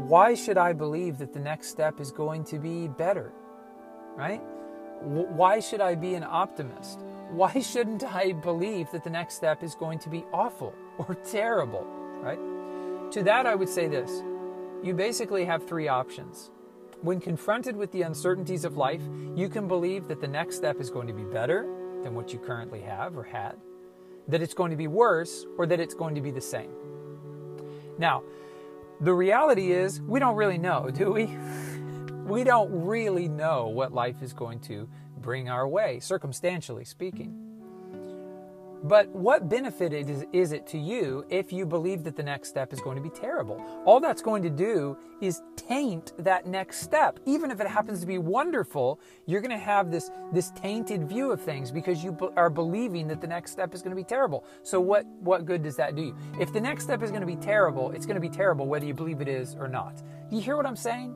why 0.07 0.33
should 0.33 0.57
I 0.57 0.73
believe 0.73 1.19
that 1.19 1.33
the 1.33 1.39
next 1.39 1.67
step 1.69 1.99
is 1.99 2.11
going 2.11 2.43
to 2.45 2.57
be 2.57 2.87
better? 2.87 3.31
Right? 4.15 4.41
Why 5.01 5.59
should 5.59 5.81
I 5.81 5.93
be 5.93 6.15
an 6.15 6.23
optimist? 6.23 6.99
Why 7.29 7.59
shouldn't 7.61 8.03
I 8.03 8.31
believe 8.31 8.89
that 8.91 9.03
the 9.03 9.09
next 9.09 9.35
step 9.35 9.61
is 9.61 9.75
going 9.75 9.99
to 9.99 10.09
be 10.09 10.25
awful 10.33 10.73
or 10.97 11.13
terrible? 11.15 11.85
Right? 12.21 12.39
To 13.11 13.23
that, 13.23 13.45
I 13.45 13.53
would 13.53 13.69
say 13.69 13.87
this 13.87 14.23
you 14.83 14.93
basically 14.93 15.45
have 15.45 15.67
three 15.67 15.87
options. 15.87 16.49
When 17.01 17.19
confronted 17.19 17.75
with 17.75 17.91
the 17.91 18.01
uncertainties 18.01 18.65
of 18.65 18.77
life, 18.77 19.01
you 19.35 19.47
can 19.47 19.67
believe 19.67 20.07
that 20.07 20.21
the 20.21 20.27
next 20.27 20.55
step 20.55 20.79
is 20.79 20.89
going 20.89 21.07
to 21.07 21.13
be 21.13 21.23
better 21.23 21.63
than 22.03 22.15
what 22.15 22.33
you 22.33 22.39
currently 22.39 22.81
have 22.81 23.15
or 23.17 23.23
had, 23.23 23.57
that 24.27 24.41
it's 24.41 24.53
going 24.53 24.71
to 24.71 24.77
be 24.77 24.87
worse, 24.87 25.45
or 25.57 25.65
that 25.67 25.79
it's 25.79 25.93
going 25.93 26.15
to 26.15 26.21
be 26.21 26.31
the 26.31 26.41
same. 26.41 26.71
Now, 27.97 28.23
the 29.01 29.13
reality 29.13 29.71
is, 29.71 30.01
we 30.01 30.19
don't 30.19 30.35
really 30.35 30.57
know, 30.57 30.89
do 30.93 31.11
we? 31.11 31.37
We 32.25 32.43
don't 32.43 32.69
really 32.71 33.27
know 33.27 33.67
what 33.67 33.93
life 33.93 34.21
is 34.21 34.33
going 34.33 34.59
to 34.61 34.89
bring 35.19 35.49
our 35.49 35.67
way, 35.67 35.99
circumstantially 35.99 36.85
speaking. 36.85 37.44
But 38.83 39.09
what 39.09 39.49
benefit 39.49 39.93
is, 39.93 40.25
is 40.31 40.51
it 40.51 40.67
to 40.67 40.77
you 40.77 41.25
if 41.29 41.51
you 41.51 41.65
believe 41.65 42.03
that 42.03 42.15
the 42.15 42.23
next 42.23 42.49
step 42.49 42.71
is 42.73 42.79
going 42.79 42.97
to 42.97 43.01
be 43.01 43.09
terrible? 43.09 43.63
All 43.85 43.99
that's 43.99 44.21
going 44.21 44.43
to 44.43 44.49
do 44.49 44.97
is 45.21 45.41
taint 45.55 46.13
that 46.19 46.45
next 46.45 46.81
step. 46.81 47.19
Even 47.25 47.49
if 47.51 47.59
it 47.59 47.67
happens 47.67 47.99
to 48.01 48.05
be 48.05 48.17
wonderful, 48.17 48.99
you're 49.25 49.41
going 49.41 49.51
to 49.51 49.57
have 49.57 49.91
this, 49.91 50.11
this 50.31 50.51
tainted 50.51 51.07
view 51.07 51.31
of 51.31 51.41
things 51.41 51.71
because 51.71 52.03
you 52.03 52.17
are 52.35 52.49
believing 52.49 53.07
that 53.07 53.21
the 53.21 53.27
next 53.27 53.51
step 53.51 53.73
is 53.73 53.81
going 53.81 53.95
to 53.95 54.01
be 54.01 54.03
terrible. 54.03 54.45
So, 54.63 54.79
what, 54.79 55.05
what 55.19 55.45
good 55.45 55.63
does 55.63 55.75
that 55.77 55.95
do 55.95 56.03
you? 56.03 56.17
If 56.39 56.53
the 56.53 56.61
next 56.61 56.83
step 56.83 57.01
is 57.01 57.09
going 57.09 57.21
to 57.21 57.27
be 57.27 57.37
terrible, 57.37 57.91
it's 57.91 58.05
going 58.05 58.15
to 58.15 58.21
be 58.21 58.29
terrible 58.29 58.67
whether 58.67 58.85
you 58.85 58.93
believe 58.93 59.21
it 59.21 59.27
is 59.27 59.55
or 59.55 59.67
not. 59.67 60.03
You 60.29 60.41
hear 60.41 60.57
what 60.57 60.65
I'm 60.65 60.75
saying? 60.75 61.15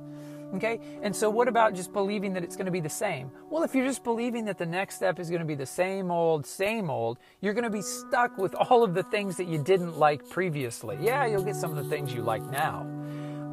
Okay? 0.55 0.79
And 1.01 1.15
so, 1.15 1.29
what 1.29 1.47
about 1.47 1.73
just 1.73 1.93
believing 1.93 2.33
that 2.33 2.43
it's 2.43 2.55
going 2.55 2.65
to 2.65 2.71
be 2.71 2.79
the 2.79 2.89
same? 2.89 3.31
Well, 3.49 3.63
if 3.63 3.75
you're 3.75 3.85
just 3.85 4.03
believing 4.03 4.45
that 4.45 4.57
the 4.57 4.65
next 4.65 4.95
step 4.95 5.19
is 5.19 5.29
going 5.29 5.41
to 5.41 5.45
be 5.45 5.55
the 5.55 5.65
same 5.65 6.11
old, 6.11 6.45
same 6.45 6.89
old, 6.89 7.19
you're 7.41 7.53
going 7.53 7.63
to 7.63 7.69
be 7.69 7.81
stuck 7.81 8.37
with 8.37 8.55
all 8.55 8.83
of 8.83 8.93
the 8.93 9.03
things 9.03 9.37
that 9.37 9.47
you 9.47 9.61
didn't 9.61 9.97
like 9.97 10.27
previously. 10.29 10.97
Yeah, 11.01 11.25
you'll 11.25 11.43
get 11.43 11.55
some 11.55 11.75
of 11.75 11.83
the 11.83 11.89
things 11.89 12.13
you 12.13 12.21
like 12.21 12.43
now, 12.49 12.83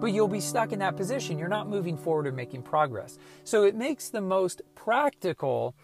but 0.00 0.06
you'll 0.06 0.28
be 0.28 0.40
stuck 0.40 0.72
in 0.72 0.78
that 0.78 0.96
position. 0.96 1.38
You're 1.38 1.48
not 1.48 1.68
moving 1.68 1.96
forward 1.98 2.26
or 2.26 2.32
making 2.32 2.62
progress. 2.62 3.18
So, 3.44 3.64
it 3.64 3.74
makes 3.74 4.08
the 4.08 4.22
most 4.22 4.62
practical 4.74 5.74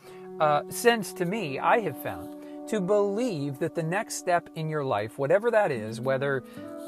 uh, 0.41 0.63
sense 0.71 1.13
to 1.15 1.25
me, 1.25 1.59
I 1.59 1.81
have 1.81 2.03
found, 2.03 2.37
to 2.69 2.81
believe 2.81 3.59
that 3.59 3.75
the 3.75 3.83
next 3.83 4.15
step 4.15 4.49
in 4.55 4.69
your 4.69 4.85
life, 4.85 5.19
whatever 5.19 5.51
that 5.51 5.71
is, 5.71 6.01
whether 6.01 6.43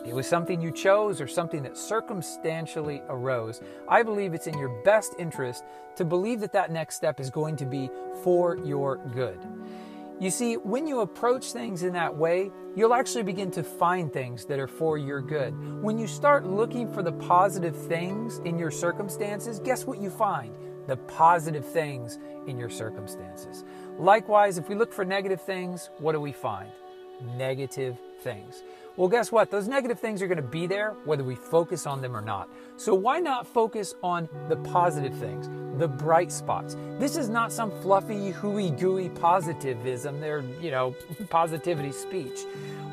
it 0.05 0.15
was 0.15 0.27
something 0.27 0.61
you 0.61 0.71
chose 0.71 1.21
or 1.21 1.27
something 1.27 1.63
that 1.63 1.77
circumstantially 1.77 3.03
arose. 3.09 3.61
I 3.89 4.03
believe 4.03 4.35
it's 4.35 4.47
in 4.47 4.59
your 4.59 4.83
best 4.85 5.15
interest 5.19 5.65
to 5.97 6.05
believe 6.05 6.41
that 6.41 6.53
that 6.53 6.71
next 6.71 6.97
step 6.97 7.21
is 7.21 7.31
going 7.31 7.57
to 7.57 7.65
be 7.65 7.91
for 8.23 8.59
your 8.59 8.99
good. 9.15 9.39
You 10.21 10.31
see, 10.31 10.57
when 10.57 10.87
you 10.87 11.01
approach 11.01 11.53
things 11.53 11.83
in 11.83 11.93
that 11.95 12.15
way, 12.15 12.51
you'll 12.77 12.95
actually 12.95 13.25
begin 13.25 13.51
to 13.53 13.65
find 13.65 14.13
things 14.13 14.45
that 14.45 14.61
are 14.61 14.69
for 14.69 14.97
your 14.97 15.21
good. 15.21 15.83
When 15.83 15.99
you 15.99 16.07
start 16.07 16.47
looking 16.47 16.93
for 16.93 17.03
the 17.03 17.13
positive 17.13 17.75
things 17.75 18.39
in 18.45 18.59
your 18.59 18.71
circumstances, 18.71 19.59
guess 19.59 19.87
what 19.87 20.01
you 20.01 20.11
find? 20.11 20.55
The 20.87 20.97
positive 20.99 21.67
things 21.67 22.19
in 22.47 22.59
your 22.59 22.71
circumstances. 22.71 23.65
Likewise, 23.99 24.57
if 24.59 24.69
we 24.69 24.77
look 24.77 24.93
for 24.93 25.05
negative 25.05 25.41
things, 25.41 25.91
what 25.99 26.13
do 26.13 26.21
we 26.21 26.33
find? 26.33 26.71
Negative 27.37 27.99
things. 28.21 28.63
Well, 28.97 29.09
guess 29.09 29.33
what? 29.33 29.51
Those 29.51 29.67
negative 29.67 29.99
things 29.99 30.23
are 30.23 30.29
going 30.29 30.37
to 30.37 30.43
be 30.43 30.69
there 30.69 30.95
whether 31.05 31.25
we 31.25 31.35
focus 31.35 31.85
on 31.85 32.01
them 32.01 32.17
or 32.17 32.21
not. 32.21 32.49
So 32.77 32.95
why 32.95 33.19
not 33.19 33.45
focus 33.45 33.95
on 34.05 34.29
the 34.49 34.57
positive 34.57 35.13
things, 35.19 35.49
the 35.79 35.89
bright 35.89 36.31
spots? 36.31 36.77
This 37.01 37.17
is 37.17 37.29
not 37.29 37.53
some 37.53 37.73
fluffy, 37.83 38.31
hooey 38.31 38.71
gooey 38.71 39.09
positivism, 39.09 40.21
they're, 40.21 40.45
you 40.61 40.71
know, 40.71 40.95
positivity 41.29 41.91
speech. 41.91 42.43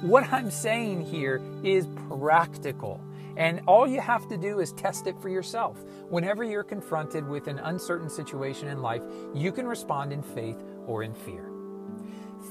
What 0.02 0.32
I'm 0.34 0.50
saying 0.50 1.06
here 1.06 1.40
is 1.64 1.88
practical. 2.10 3.00
And 3.38 3.62
all 3.68 3.88
you 3.88 4.02
have 4.02 4.28
to 4.30 4.38
do 4.38 4.60
is 4.60 4.74
test 4.74 5.06
it 5.06 5.16
for 5.22 5.30
yourself. 5.30 5.84
Whenever 6.10 6.44
you're 6.44 6.64
confronted 6.64 7.28
with 7.28 7.48
an 7.48 7.60
uncertain 7.60 8.10
situation 8.10 8.68
in 8.68 8.82
life, 8.82 9.04
you 9.36 9.52
can 9.52 9.68
respond 9.68 10.12
in 10.12 10.24
faith 10.24 10.62
or 10.88 11.04
in 11.04 11.14
fear. 11.14 11.52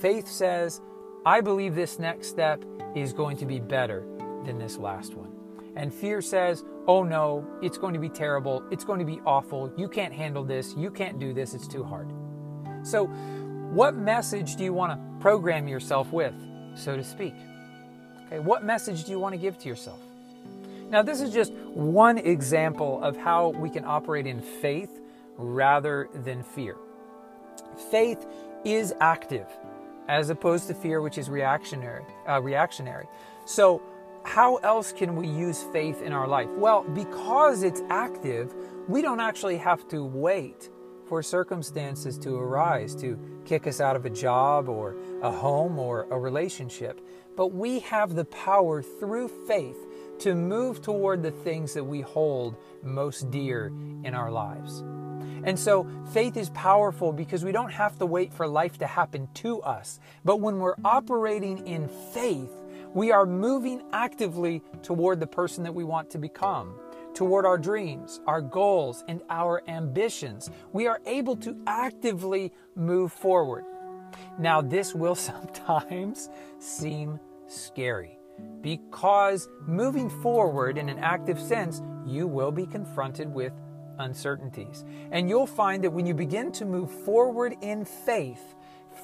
Faith 0.01 0.29
says, 0.29 0.81
I 1.25 1.43
believe 1.43 1.75
this 1.75 1.99
next 1.99 2.29
step 2.29 2.65
is 2.95 3.13
going 3.13 3.37
to 3.39 3.47
be 3.47 3.61
better 3.61 4.05
than 4.47 4.59
this 4.59 4.79
last 4.79 5.15
one. 5.15 5.31
And 5.77 5.93
fear 5.93 6.23
says, 6.23 6.65
oh 6.87 7.03
no, 7.03 7.47
it's 7.61 7.77
going 7.77 7.93
to 7.93 8.01
be 8.01 8.09
terrible. 8.09 8.65
It's 8.71 8.85
going 8.85 9.01
to 9.01 9.05
be 9.05 9.21
awful. 9.27 9.71
You 9.77 9.87
can't 9.87 10.15
handle 10.15 10.45
this. 10.45 10.75
You 10.77 10.91
can't 10.91 11.19
do 11.19 11.35
this. 11.35 11.53
It's 11.53 11.69
too 11.69 11.85
hard. 11.85 12.11
So, 12.83 13.07
what 13.07 13.95
message 13.95 14.57
do 14.57 14.65
you 14.65 14.73
want 14.73 14.93
to 14.93 15.23
program 15.23 15.69
yourself 15.69 16.11
with, 16.11 16.35
so 16.75 16.97
to 16.97 17.05
speak? 17.05 17.35
Okay, 18.27 18.39
what 18.39 18.65
message 18.65 19.05
do 19.05 19.13
you 19.13 19.19
want 19.19 19.35
to 19.35 19.39
give 19.39 19.59
to 19.59 19.69
yourself? 19.69 20.01
Now, 20.89 21.03
this 21.03 21.21
is 21.21 21.33
just 21.33 21.53
one 21.53 22.19
example 22.19 23.01
of 23.03 23.17
how 23.17 23.51
we 23.51 23.69
can 23.69 23.85
operate 23.85 24.27
in 24.27 24.41
faith 24.41 25.01
rather 25.37 26.09
than 26.25 26.43
fear. 26.43 26.77
Faith 27.91 28.27
is 28.65 28.93
active 29.01 29.47
as 30.11 30.29
opposed 30.29 30.67
to 30.67 30.75
fear, 30.75 31.01
which 31.01 31.19
is 31.19 31.31
reactionary. 31.31 32.05
Uh, 32.29 32.43
reactionary. 32.43 33.07
So, 33.47 33.81
how 34.25 34.57
else 34.57 34.93
can 34.93 35.15
we 35.15 35.29
use 35.29 35.63
faith 35.73 36.03
in 36.03 36.13
our 36.13 36.27
life? 36.27 36.49
Well, 36.57 36.83
because 36.83 37.63
it's 37.63 37.81
active, 37.89 38.53
we 38.89 39.03
don't 39.03 39.21
actually 39.21 39.57
have 39.59 39.87
to 39.89 40.05
wait 40.05 40.69
for 41.09 41.23
circumstances 41.23 42.19
to 42.19 42.35
arise 42.35 42.95
to 42.97 43.19
kick 43.45 43.67
us 43.67 43.81
out 43.81 43.97
of 43.97 44.05
a 44.05 44.11
job 44.11 44.69
or 44.69 44.97
a 45.23 45.31
home 45.31 45.79
or 45.79 46.07
a 46.11 46.19
relationship. 46.19 47.01
But 47.37 47.53
we 47.53 47.79
have 47.81 48.15
the 48.15 48.27
power 48.27 48.83
through 48.83 49.29
faith 49.47 49.79
to 50.19 50.35
move 50.35 50.83
toward 50.83 51.23
the 51.23 51.31
things 51.31 51.73
that 51.75 51.85
we 51.85 52.01
hold 52.01 52.57
most 52.83 53.31
dear 53.31 53.73
in 54.05 54.15
our 54.15 54.31
lives. 54.31 54.83
And 55.45 55.59
so 55.59 55.87
faith 56.13 56.37
is 56.37 56.51
powerful 56.51 57.13
because 57.13 57.45
we 57.45 57.53
don't 57.53 57.73
have 57.73 57.99
to 57.99 58.07
wait 58.07 58.33
for 58.33 58.47
life 58.47 58.79
to 58.79 58.87
happen 58.87 59.29
to 59.35 59.61
us. 59.63 60.01
But 60.25 60.41
when 60.41 60.59
we're 60.59 60.77
operating 60.85 61.67
in 61.67 61.89
faith, 62.13 62.53
we 62.93 63.13
are 63.13 63.27
moving 63.27 63.83
actively 63.93 64.63
toward 64.83 65.21
the 65.21 65.27
person 65.27 65.65
that 65.65 65.75
we 65.75 65.85
want 65.85 66.11
to 66.11 66.19
become, 66.19 66.75
toward 67.15 67.47
our 67.47 67.59
dreams, 67.59 68.21
our 68.27 68.41
goals, 68.41 69.05
and 69.07 69.23
our 69.31 69.63
ambitions. 69.69 70.51
We 70.73 70.87
are 70.89 71.01
able 71.07 71.37
to 71.37 71.57
actively 71.67 72.53
move 72.75 73.13
forward. 73.13 73.65
Now, 74.39 74.61
this 74.61 74.95
will 74.95 75.15
sometimes 75.31 76.29
seem 76.59 77.21
scary 77.47 78.19
because 78.61 79.49
moving 79.67 80.09
forward 80.09 80.79
in 80.79 80.89
an 80.89 80.99
active 80.99 81.41
sense, 81.41 81.83
you 82.07 82.27
will 82.27 82.53
be 82.53 82.67
confronted 82.67 83.33
with 83.33 83.53
uncertainties. 84.01 84.85
And 85.11 85.29
you'll 85.29 85.47
find 85.47 85.85
that 85.85 85.93
when 85.93 86.07
you 86.07 86.15
begin 86.15 86.53
to 86.53 86.65
move 86.65 86.91
forward 86.91 87.57
in 87.61 87.85
faith, 87.85 88.55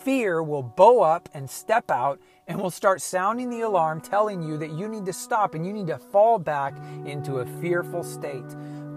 fear 0.02 0.42
will 0.42 0.62
bow 0.62 1.02
up 1.02 1.28
and 1.34 1.48
step 1.48 1.90
out 1.90 2.20
and 2.46 2.60
will 2.60 2.70
start 2.70 3.00
sounding 3.00 3.50
the 3.50 3.62
alarm 3.62 4.00
telling 4.00 4.42
you 4.42 4.56
that 4.58 4.72
you 4.72 4.88
need 4.88 5.06
to 5.06 5.12
stop 5.12 5.54
and 5.54 5.66
you 5.66 5.72
need 5.72 5.86
to 5.88 5.98
fall 5.98 6.38
back 6.38 6.76
into 7.04 7.38
a 7.38 7.46
fearful 7.60 8.02
state. 8.02 8.44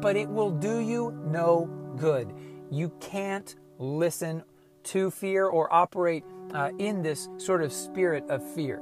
But 0.02 0.16
it 0.16 0.30
will 0.30 0.52
do 0.52 0.80
you 0.80 1.12
no 1.26 1.66
good. 1.98 2.34
You 2.72 2.92
can't 3.00 3.56
listen 3.78 4.44
to 4.84 5.12
fear 5.12 5.46
or 5.46 5.72
operate 5.74 6.24
uh, 6.54 6.72
in 6.80 7.02
this 7.02 7.30
sort 7.38 7.62
of 7.62 7.74
spirit 7.74 8.24
of 8.30 8.44
fear. 8.54 8.82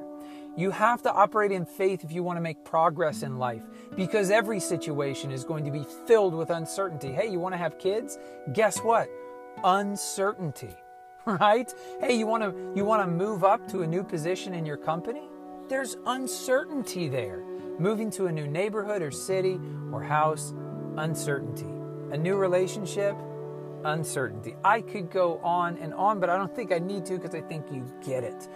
You 0.56 0.72
have 0.72 1.02
to 1.04 1.12
operate 1.12 1.52
in 1.52 1.66
faith 1.66 2.04
if 2.04 2.12
you 2.12 2.24
want 2.24 2.38
to 2.38 2.42
make 2.42 2.66
progress 2.66 3.22
in 3.22 3.38
life 3.38 3.64
because 3.96 4.32
every 4.32 4.60
situation 4.60 5.32
is 5.32 5.44
going 5.44 5.66
to 5.66 5.72
be 5.72 5.86
filled 6.08 6.34
with 6.34 6.50
uncertainty. 6.50 7.12
Hey, 7.12 7.30
you 7.30 7.40
want 7.40 7.54
to 7.54 7.58
have 7.58 7.78
kids? 7.78 8.18
Guess 8.54 8.80
what? 8.80 9.10
Uncertainty. 9.64 10.76
Right? 11.28 11.70
Hey, 12.00 12.18
you 12.18 12.26
want 12.26 12.42
to 12.44 12.72
you 12.74 12.86
want 12.86 13.04
to 13.04 13.08
move 13.08 13.44
up 13.44 13.68
to 13.72 13.82
a 13.82 13.88
new 13.88 14.02
position 14.02 14.54
in 14.54 14.66
your 14.66 14.78
company? 14.78 15.28
There's 15.68 15.98
uncertainty 16.06 17.10
there. 17.10 17.44
Moving 17.80 18.10
to 18.12 18.28
a 18.28 18.32
new 18.32 18.48
neighborhood 18.48 19.02
or 19.02 19.12
city 19.12 19.60
or 19.92 20.02
house, 20.02 20.54
uncertainty. 20.96 21.68
A 22.14 22.18
new 22.18 22.38
relationship, 22.38 23.18
uncertainty. 23.84 24.56
I 24.64 24.82
could 24.82 25.12
go 25.12 25.40
on 25.44 25.78
and 25.78 25.94
on, 25.94 26.20
but 26.20 26.30
I 26.30 26.38
don't 26.38 26.56
think 26.56 26.72
I 26.72 26.80
need 26.80 27.06
to 27.08 27.16
because 27.18 27.36
I 27.36 27.42
think 27.42 27.66
you 27.72 27.86
get 28.06 28.24
it. 28.24 28.48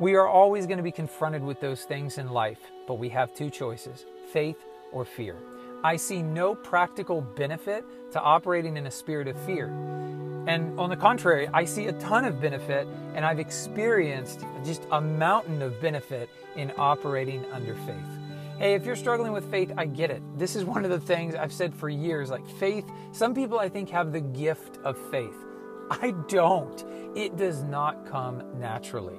We 0.00 0.16
are 0.16 0.26
always 0.26 0.66
going 0.66 0.78
to 0.78 0.82
be 0.82 0.90
confronted 0.90 1.44
with 1.44 1.60
those 1.60 1.84
things 1.84 2.18
in 2.18 2.28
life, 2.28 2.58
but 2.88 2.94
we 2.94 3.08
have 3.10 3.32
two 3.32 3.48
choices 3.48 4.06
faith 4.32 4.56
or 4.90 5.04
fear. 5.04 5.36
I 5.84 5.96
see 5.96 6.20
no 6.20 6.56
practical 6.56 7.20
benefit 7.20 7.84
to 8.12 8.20
operating 8.20 8.76
in 8.76 8.86
a 8.86 8.90
spirit 8.90 9.28
of 9.28 9.38
fear. 9.44 9.68
And 10.48 10.78
on 10.80 10.90
the 10.90 10.96
contrary, 10.96 11.48
I 11.54 11.64
see 11.64 11.86
a 11.86 11.92
ton 11.92 12.24
of 12.24 12.40
benefit, 12.40 12.88
and 13.14 13.24
I've 13.24 13.38
experienced 13.38 14.44
just 14.64 14.82
a 14.90 15.00
mountain 15.00 15.62
of 15.62 15.80
benefit 15.80 16.28
in 16.56 16.72
operating 16.76 17.44
under 17.52 17.74
faith. 17.74 18.58
Hey, 18.58 18.74
if 18.74 18.84
you're 18.84 18.96
struggling 18.96 19.32
with 19.32 19.48
faith, 19.48 19.72
I 19.76 19.86
get 19.86 20.10
it. 20.10 20.22
This 20.36 20.56
is 20.56 20.64
one 20.64 20.84
of 20.84 20.90
the 20.90 21.00
things 21.00 21.36
I've 21.36 21.52
said 21.52 21.72
for 21.72 21.88
years 21.88 22.30
like 22.30 22.46
faith, 22.58 22.84
some 23.12 23.32
people 23.32 23.60
I 23.60 23.68
think 23.68 23.90
have 23.90 24.12
the 24.12 24.20
gift 24.20 24.78
of 24.82 24.98
faith. 25.10 25.36
I 25.90 26.12
don't. 26.28 26.84
It 27.14 27.36
does 27.36 27.62
not 27.62 28.06
come 28.06 28.42
naturally. 28.58 29.18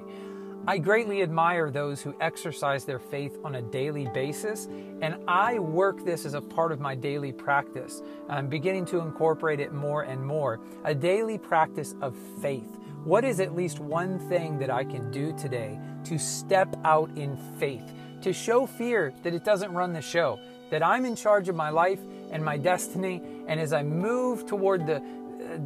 I 0.68 0.78
greatly 0.78 1.22
admire 1.22 1.70
those 1.70 2.02
who 2.02 2.12
exercise 2.20 2.84
their 2.84 2.98
faith 2.98 3.38
on 3.44 3.54
a 3.54 3.62
daily 3.62 4.08
basis, 4.12 4.66
and 5.00 5.14
I 5.28 5.60
work 5.60 6.04
this 6.04 6.26
as 6.26 6.34
a 6.34 6.40
part 6.40 6.72
of 6.72 6.80
my 6.80 6.96
daily 6.96 7.30
practice. 7.30 8.02
I'm 8.28 8.48
beginning 8.48 8.84
to 8.86 8.98
incorporate 8.98 9.60
it 9.60 9.72
more 9.72 10.02
and 10.02 10.26
more. 10.26 10.58
A 10.84 10.92
daily 10.92 11.38
practice 11.38 11.94
of 12.00 12.16
faith. 12.42 12.68
What 13.04 13.24
is 13.24 13.38
at 13.38 13.54
least 13.54 13.78
one 13.78 14.18
thing 14.28 14.58
that 14.58 14.68
I 14.68 14.82
can 14.82 15.12
do 15.12 15.32
today 15.38 15.78
to 16.02 16.18
step 16.18 16.74
out 16.84 17.16
in 17.16 17.36
faith, 17.60 17.92
to 18.22 18.32
show 18.32 18.66
fear 18.66 19.14
that 19.22 19.32
it 19.32 19.44
doesn't 19.44 19.72
run 19.72 19.92
the 19.92 20.02
show, 20.02 20.40
that 20.70 20.84
I'm 20.84 21.04
in 21.04 21.14
charge 21.14 21.48
of 21.48 21.54
my 21.54 21.70
life 21.70 22.00
and 22.32 22.44
my 22.44 22.56
destiny, 22.56 23.22
and 23.46 23.60
as 23.60 23.72
I 23.72 23.84
move 23.84 24.46
toward 24.46 24.84
the 24.84 25.00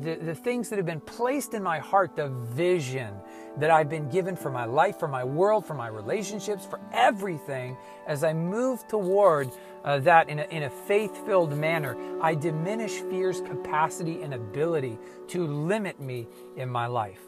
the, 0.02 0.16
the 0.16 0.35
things 0.35 0.69
that 0.69 0.76
have 0.76 0.87
been 0.87 1.00
placed 1.00 1.54
in 1.54 1.62
my 1.62 1.78
heart, 1.78 2.14
the 2.14 2.28
vision 2.28 3.14
that 3.59 3.71
I've 3.71 3.88
been 3.88 4.09
given 4.09 4.37
for 4.37 4.50
my 4.50 4.64
life, 4.64 4.99
for 4.99 5.09
my 5.09 5.25
world, 5.25 5.66
for 5.66 5.75
my 5.75 5.88
relationships, 5.88 6.64
for 6.64 6.80
everything, 6.92 7.76
as 8.07 8.25
I 8.25 8.33
move 8.33 8.87
toward 8.88 9.50
uh, 9.85 9.99
that 10.00 10.28
in 10.28 10.38
a, 10.38 10.45
in 10.45 10.64
a 10.64 10.71
faith 10.71 11.25
filled 11.26 11.57
manner, 11.57 11.97
I 12.23 12.35
diminish 12.35 13.00
fear's 13.00 13.40
capacity 13.40 14.23
and 14.23 14.35
ability 14.35 14.99
to 15.28 15.47
limit 15.47 16.00
me 16.00 16.28
in 16.57 16.69
my 16.69 16.87
life. 16.87 17.21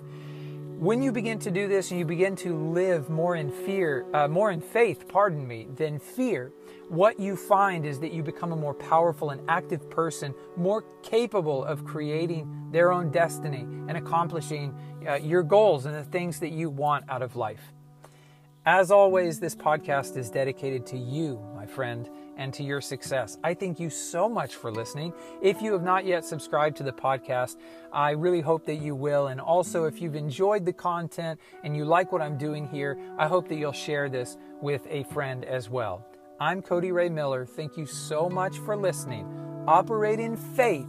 When 0.79 1.01
you 1.01 1.13
begin 1.13 1.39
to 1.41 1.51
do 1.51 1.69
this 1.69 1.91
and 1.93 2.01
you 2.01 2.05
begin 2.05 2.35
to 2.37 2.57
live 2.57 3.09
more 3.09 3.37
in 3.37 3.53
fear, 3.53 4.05
uh, 4.13 4.27
more 4.27 4.51
in 4.51 4.61
faith, 4.61 5.07
pardon 5.07 5.47
me, 5.47 5.69
than 5.77 6.01
fear, 6.01 6.53
what 6.89 7.21
you 7.21 7.37
find 7.37 7.87
is 7.87 8.01
that 8.01 8.13
you 8.13 8.23
become 8.23 8.51
a 8.53 8.57
more 8.57 8.75
powerful 8.75 9.31
and 9.31 9.41
active 9.49 9.89
person, 9.89 10.35
more 10.57 10.85
capable 11.03 11.65
of 11.65 11.85
creating 11.85 12.69
their 12.73 12.93
own 12.93 13.11
destiny 13.11 13.61
and 13.61 13.97
accomplishing 13.97 14.75
uh, 15.07 15.15
your 15.17 15.43
goals 15.43 15.87
and 15.87 15.95
the 15.95 16.05
things 16.05 16.41
that 16.41 16.53
you 16.53 16.71
want 16.71 17.05
out 17.09 17.23
of 17.23 17.37
life. 17.37 17.73
As 18.65 18.91
always, 18.91 19.41
this 19.41 19.57
podcast 19.57 20.17
is 20.17 20.31
dedicated 20.31 20.87
to 20.87 20.97
you, 20.97 21.41
my 21.55 21.67
friend 21.67 22.09
and 22.37 22.53
to 22.55 22.63
your 22.63 22.81
success. 22.81 23.39
I 23.45 23.55
thank 23.55 23.79
you 23.79 23.91
so 23.91 24.29
much 24.29 24.55
for 24.55 24.71
listening. 24.71 25.13
If 25.43 25.61
you 25.61 25.73
have 25.73 25.83
not 25.83 26.05
yet 26.07 26.25
subscribed 26.25 26.77
to 26.79 26.83
the 26.83 26.93
podcast, 26.93 27.57
I 27.93 28.13
really 28.13 28.41
hope 28.41 28.65
that 28.67 28.77
you 28.77 28.95
will. 28.95 29.27
And 29.29 29.41
also, 29.41 29.85
if 29.85 30.01
you've 30.01 30.15
enjoyed 30.15 30.65
the 30.65 30.73
content 30.73 31.41
and 31.63 31.77
you 31.77 31.85
like 31.85 32.13
what 32.13 32.23
I'm 32.23 32.39
doing 32.39 32.67
here, 32.69 32.99
I 33.19 33.27
hope 33.29 33.49
that 33.49 33.57
you'll 33.57 33.73
share 33.73 34.09
this 34.09 34.37
with 34.61 34.87
a 34.89 35.05
friend 35.05 35.45
as 35.45 35.69
well. 35.69 36.07
I'm 36.41 36.63
Cody 36.63 36.93
Ray 36.93 37.09
Miller. 37.09 37.45
Thank 37.45 37.77
you 37.77 37.87
so 37.87 38.29
much 38.29 38.59
for 38.59 38.77
listening. 38.77 39.27
Operate 39.67 40.19
in 40.19 40.37
faith, 40.37 40.89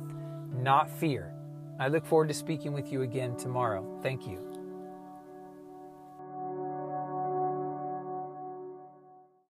not 0.54 0.90
fear. 0.90 1.33
I 1.84 1.90
look 1.90 2.06
forward 2.06 2.30
to 2.30 2.34
speaking 2.34 2.72
with 2.72 2.94
you 2.94 3.02
again 3.02 3.36
tomorrow. 3.36 3.86
Thank 4.02 4.26
you. 4.26 4.53